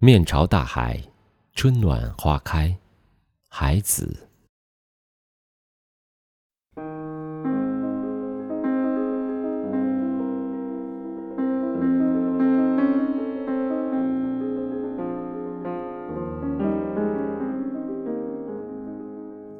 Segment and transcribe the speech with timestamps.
[0.00, 0.96] 面朝大海，
[1.54, 2.72] 春暖花开，
[3.48, 4.28] 海子。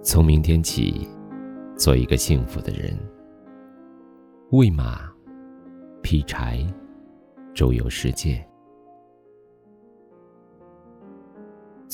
[0.04, 1.08] 从明天起，
[1.76, 2.96] 做一个幸福的人。
[4.52, 5.00] 喂马，
[6.00, 6.64] 劈柴，
[7.52, 8.48] 周游世界。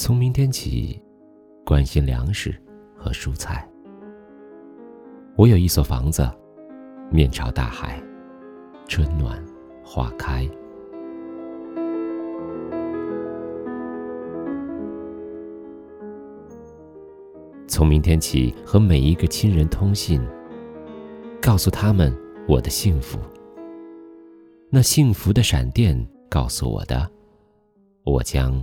[0.05, 1.01] 从明天起，
[1.65, 2.55] 关心粮食
[2.95, 3.67] 和蔬菜。
[5.35, 6.31] 我有一所房子，
[7.11, 7.99] 面朝大海，
[8.87, 9.43] 春暖
[9.83, 10.47] 花开。
[17.67, 20.21] 从明天起，和每一个亲人通信，
[21.41, 22.15] 告诉他们
[22.47, 23.19] 我的幸福。
[24.69, 25.99] 那幸福的闪电
[26.29, 27.11] 告诉我的，
[28.05, 28.63] 我将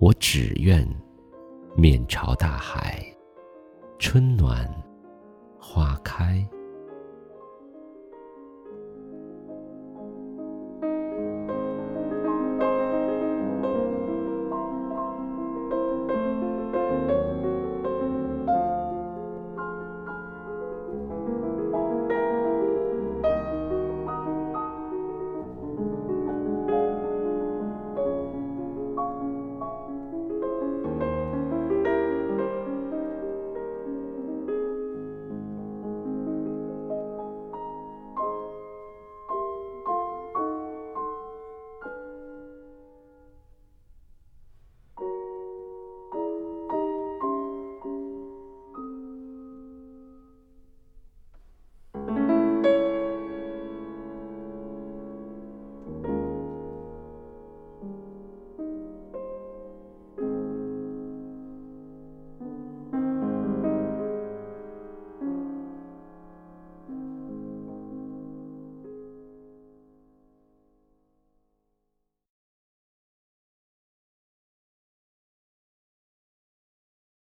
[0.00, 0.82] 我只愿
[1.76, 3.04] 面朝大海，
[3.98, 4.66] 春暖
[5.58, 6.42] 花开。